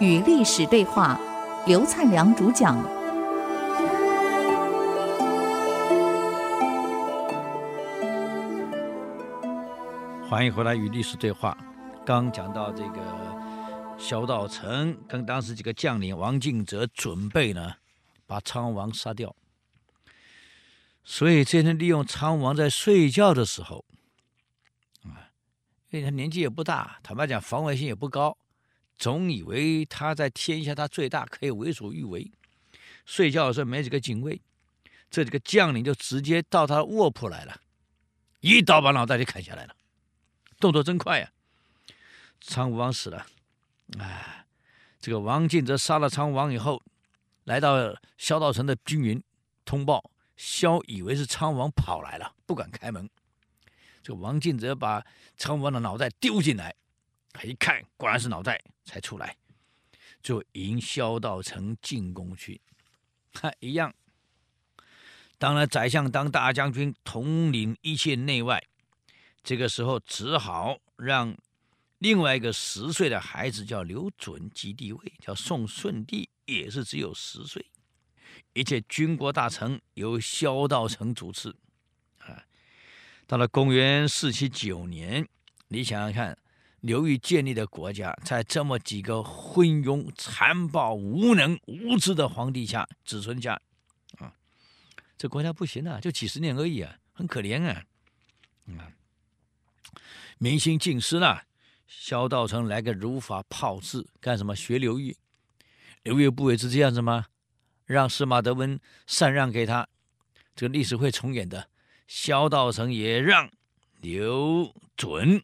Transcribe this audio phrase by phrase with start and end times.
[0.00, 1.20] 与历史对话，
[1.66, 2.76] 刘灿良主讲。
[10.28, 11.56] 欢迎回来与历史对话。
[12.06, 13.00] 刚讲到这个
[13.98, 17.72] 萧道成跟当时几个将领王敬哲准备呢，
[18.26, 19.34] 把昌王杀掉。
[21.02, 23.84] 所以这天利用昌王在睡觉的时候，
[25.90, 28.36] 因为他年纪也不大，坦白讲防卫性也不高。
[28.96, 32.30] 总以为他在天下他最大，可以为所欲为。
[33.06, 34.40] 睡觉的时候没几个警卫，
[35.08, 37.60] 这几个将领就直接到他卧铺来了，
[38.40, 39.74] 一刀把脑袋就砍下来了，
[40.58, 41.32] 动作真快呀、啊！
[42.40, 43.26] 昌武王死了，
[43.98, 44.44] 哎，
[45.00, 46.82] 这个王进则杀了昌武王以后，
[47.44, 49.22] 来到萧道成的军营
[49.64, 53.08] 通报，萧以为是昌王跑来了，不敢开门。
[54.08, 55.04] 这王敬则把
[55.36, 56.74] 昌王的脑袋丢进来。
[57.30, 59.36] 他一看，果然是脑袋，才出来，
[60.22, 62.58] 就迎萧道成进宫去。
[63.34, 63.94] 他一样，
[65.36, 68.64] 当了宰相，当大将军，统领一切内外。
[69.44, 71.36] 这个时候，只好让
[71.98, 77.66] 另外一个十岁的孩子叫刘准即帝位，叫宋顺帝，也是只有十岁。
[78.54, 81.54] 一切军国大臣由萧道成主持。
[83.28, 85.28] 到了公元四七九年，
[85.68, 86.36] 你想想看。
[86.80, 93.60] 刘裕建立的国家，在这么几个昏庸、残暴、无能、无知的皇帝下、子孙下，
[94.18, 94.32] 啊，
[95.18, 97.82] 这国家不行啊，就几十年而已啊，很可怜啊，
[98.78, 98.94] 啊，
[100.38, 101.42] 民心尽失了。
[101.86, 104.54] 萧道成来个如法炮制，干什么？
[104.54, 105.16] 学刘裕，
[106.04, 107.26] 刘裕不也是这样子吗？
[107.84, 109.86] 让司马德温禅让给他，
[110.54, 111.68] 这个历史会重演的。
[112.08, 113.48] 萧道成也让
[114.00, 115.40] 刘准。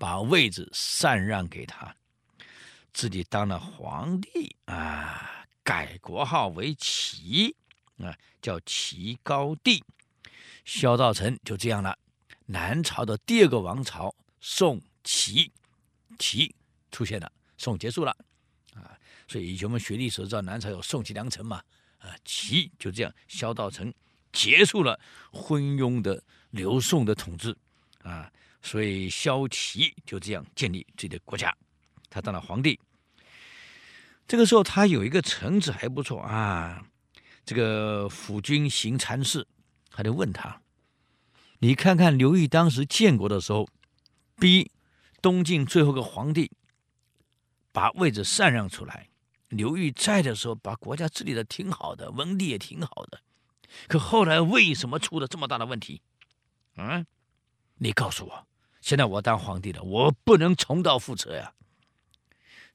[0.00, 1.96] 把位置禅让给他，
[2.92, 7.56] 自己当了皇帝啊，改国号为齐
[7.96, 9.82] 啊，叫齐高帝。
[10.64, 11.98] 萧道成就这样了，
[12.46, 15.50] 南朝的第二个王朝宋齐，
[16.16, 16.54] 齐
[16.92, 18.16] 出现了，宋结束了
[18.74, 18.96] 啊。
[19.26, 21.60] 所以以前我们学历史知道南朝有宋齐梁陈嘛
[21.98, 23.92] 啊，齐就这样，萧道成
[24.38, 25.00] 结束了
[25.32, 27.56] 昏庸的刘宋的统治
[28.02, 28.30] 啊。
[28.60, 31.56] 所以萧齐就这样建立自己的国家，
[32.10, 32.78] 他当了皇帝。
[34.26, 36.84] 这个时候他有一个臣子还不错啊，
[37.44, 39.46] 这个辅军行参事，
[39.90, 40.60] 他就问他
[41.60, 43.66] ：“你看看刘裕当时建国的时候，
[44.38, 44.70] 逼
[45.22, 46.50] 东晋最后个皇帝
[47.72, 49.08] 把位置禅让出来，
[49.48, 53.20] 刘裕在的时候把国家治理的挺好的，文帝也挺好的，
[53.86, 56.02] 可后来为什么出了这么大的问题？
[56.76, 57.06] 嗯？”
[57.80, 58.46] 你告诉我，
[58.80, 61.52] 现在我当皇帝了，我不能重蹈覆辙呀。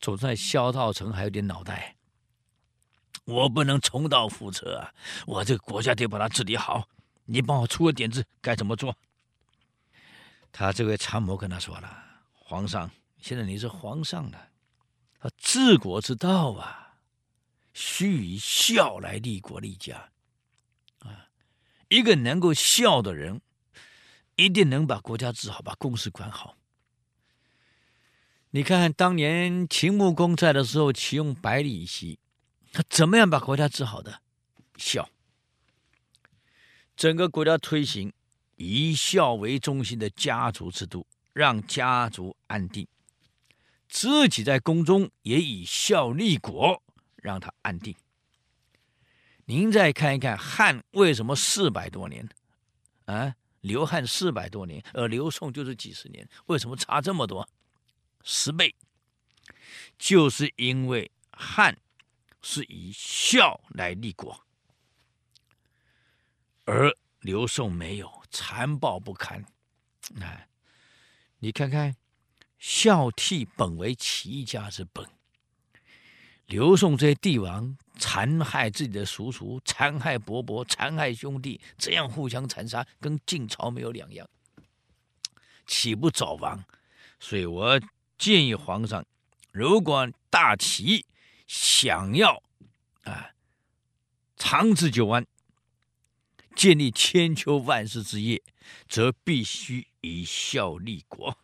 [0.00, 1.96] 总算萧道成还有点脑袋，
[3.24, 4.94] 我不能重蹈覆辙啊！
[5.26, 6.88] 我这个国家得把它治理好，
[7.24, 8.96] 你帮我出个点子，该怎么做？
[10.50, 12.90] 他这位参谋跟他说了：“皇上，
[13.20, 14.48] 现在你是皇上了，
[15.20, 16.94] 他治国之道啊，
[17.72, 20.10] 须以孝来立国立家！
[21.88, 23.40] 一个能够孝的人。”
[24.40, 26.56] 一定能把国家治好，把公司管好。
[28.50, 32.20] 你看看，当年秦穆公在的时候，启用百里奚，
[32.72, 34.22] 他怎么样把国家治好的？
[34.76, 35.10] 孝。
[36.96, 38.12] 整个国家推行
[38.54, 42.86] 以孝为中心的家族制度，让家族安定，
[43.88, 46.80] 自己在宫中也以孝立国，
[47.16, 47.92] 让他安定。
[49.48, 52.28] 您再看一看汉为什么四百多年
[53.06, 53.34] 啊？
[53.62, 57.48] 刘汉四百多年，而刘宋就是几十年，为什么差这么多？
[58.22, 58.76] 十倍，
[59.98, 61.74] 就是因为汉
[62.42, 64.38] 是以孝来立国，
[66.66, 69.42] 而刘宋没有，残暴不堪。
[70.20, 70.46] 哎，
[71.38, 71.96] 你看看，
[72.58, 75.08] 孝悌本为齐家之本。
[76.44, 84.28] 刘宋这些帝王残害自己的叔叔，残害伯伯，残害兄弟，这样互相残杀，跟晋朝没有两样，
[85.66, 86.64] 岂不早亡？
[87.20, 87.80] 所以我
[88.16, 89.04] 建议皇上，
[89.52, 91.04] 如果大齐
[91.46, 92.42] 想要
[93.02, 93.32] 啊
[94.36, 95.26] 长治久安，
[96.54, 98.42] 建立千秋万世之业，
[98.88, 101.36] 则必须以孝立国，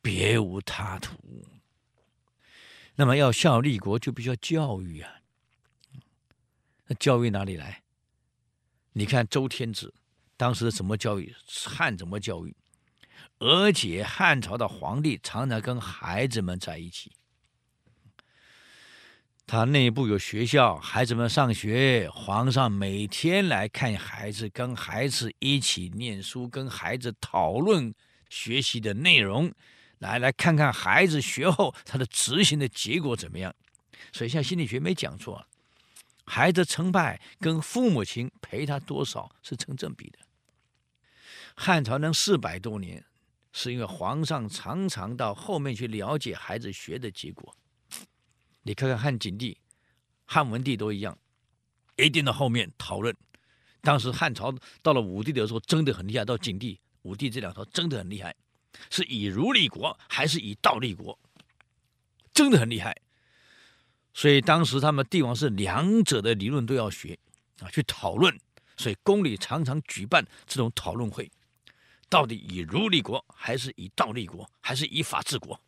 [0.00, 1.46] 别无他途。
[2.94, 5.21] 那么要孝立国，就必须要教育啊。
[6.94, 7.82] 教育哪里来？
[8.92, 9.94] 你看周天子
[10.36, 11.34] 当时怎么教育？
[11.64, 12.54] 汉怎么教育？
[13.38, 17.12] 而且汉朝的皇帝常常跟孩子们在一起。
[19.44, 27.92] 他内部有学校，孩子们上学，皇上每天来看孩子，跟孩子一起念书，跟孩子讨论
[28.30, 29.52] 学习的内容，
[29.98, 33.54] 来来看看孩子学后他的执行的结果怎么样。
[34.12, 35.44] 所以，像心理学没讲错，
[36.24, 40.18] 孩子成败跟父母亲陪他多少是成正比的。
[41.54, 43.04] 汉朝能四百多年，
[43.52, 47.54] 是因为皇上常常到后面去了解孩子学的结果。
[48.62, 49.58] 你看看汉景帝、
[50.24, 51.18] 汉文帝都一样，
[51.96, 53.14] 一定到后面讨论。
[53.80, 58.34] 当时汉朝到了武帝的时候，真的很厉害；到景帝、武帝这两朝真的很厉害，
[58.88, 61.18] 是以儒立国还是以道立国，
[62.32, 62.96] 真的很厉害。
[64.14, 67.18] 所以当时他们帝王是两者的理论都要学
[67.60, 68.38] 啊，去讨论。
[68.76, 71.30] 所以宫里常常举办这种讨论会，
[72.08, 75.60] 到底以儒立国还是以道立国，还是以法治国？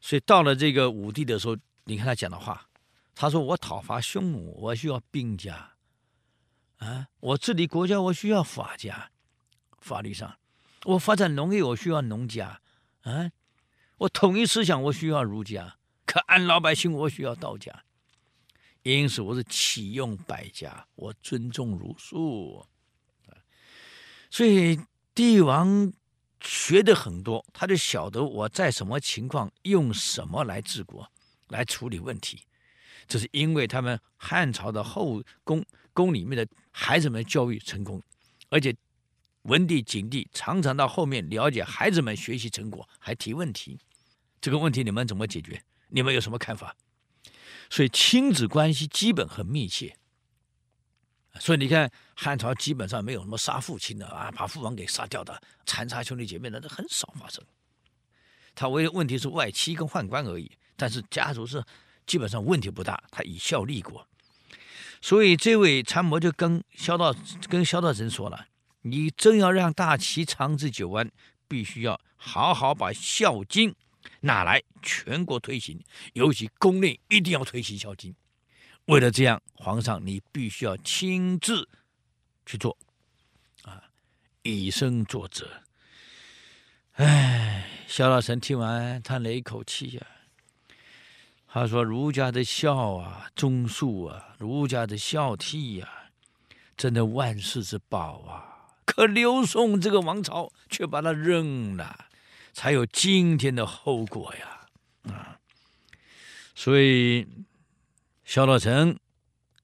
[0.00, 2.68] 所以到了这个武帝的时候，你看他讲的话，
[3.14, 5.74] 他说：“我讨伐匈奴，我需要兵家；
[6.78, 9.10] 啊，我治理国家，我需要法家。
[9.80, 10.38] 法律上，
[10.84, 12.60] 我发展农业，我需要农家；
[13.02, 13.30] 啊，
[13.98, 17.84] 我统一思想，我需要儒家；可安老百姓，我需要道家。
[18.82, 22.64] 因此，我是启用百家，我尊重儒术。
[24.30, 24.80] 所以
[25.14, 25.92] 帝王。”
[26.42, 31.10] 学的很多，他就晓得我在什么情况用什么来治国，
[31.48, 32.42] 来处理问题。
[33.08, 38.00] 这是因为他们汉朝的后宫宫里面的孩子们教育成功，
[38.48, 38.72] 而且
[39.42, 43.76] 文帝、景帝常常到后面了解孩子们学习成果，还提问题。
[44.40, 45.60] 这个问题你们怎么解决？
[45.88, 46.76] 你们有什么看法？
[47.68, 49.96] 所以亲子关系基本很密切。
[51.38, 57.44] 所以你看，汉朝基本上没有什么杀父亲的啊，把父王给杀掉的，残杀兄弟姐妹的，那很少发生。
[58.54, 61.62] 他唯一问题是外戚跟宦官而已，但是家族是
[62.06, 63.02] 基本上问题不大。
[63.10, 64.08] 他以孝立国，
[65.02, 67.14] 所以这位参谋就跟萧道
[67.50, 68.46] 跟萧道成说了
[68.80, 71.12] ：“你真要让大齐长治久安，
[71.46, 73.70] 必须要好好把《孝经》
[74.26, 75.82] 哪来全国推行，
[76.12, 78.12] 尤其宫内一定要推行《孝经》。”
[78.86, 81.68] 为了这样，皇上你必须要亲自
[82.44, 82.76] 去做，
[83.62, 83.82] 啊，
[84.42, 85.48] 以身作则。
[86.92, 90.06] 哎，萧老臣听完叹了一口气呀、
[91.48, 96.12] 他说：“儒家的孝啊，忠恕啊，儒家的孝悌呀、啊，
[96.76, 98.76] 真的万世之宝啊！
[98.84, 102.06] 可刘宋这个王朝却把它扔了，
[102.56, 104.66] 才有今天的后果呀！
[105.02, 105.38] 啊，
[106.54, 107.28] 所以。”
[108.24, 108.98] 萧道成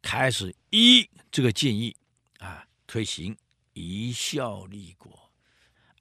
[0.03, 1.97] 开始依这个建议
[2.39, 3.37] 啊，推行
[3.73, 5.33] 以孝立国，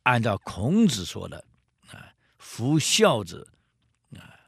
[0.04, 1.44] 按照孔子说的
[1.88, 3.48] 啊，夫孝者
[4.16, 4.46] 啊，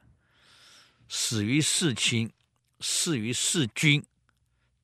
[1.08, 2.32] 始于事亲，
[2.78, 4.04] 事于事君，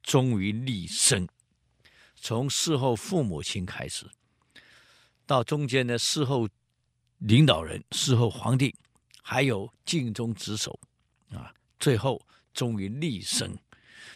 [0.03, 1.29] 终于立身。
[2.17, 4.11] 从事后父母亲开始，
[5.25, 6.49] 到中间的事后
[7.21, 8.75] 领导人、事后皇帝，
[9.23, 10.79] 还有尽忠职守
[11.33, 12.21] 啊，最后。
[12.53, 13.57] 终于立身，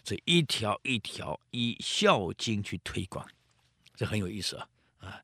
[0.03, 3.25] 这一条一条以《孝经》去推广，
[3.95, 4.69] 这很有意思啊
[4.99, 5.23] 啊！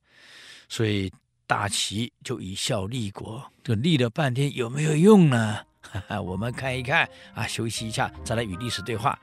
[0.69, 1.11] 所以
[1.45, 5.55] 大齐就以孝立国，这立了半天有没有用呢？
[5.81, 9.19] 哈 哈，我们看一看啊，休息一下，再来与历史对话。